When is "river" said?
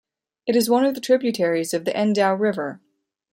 2.39-2.81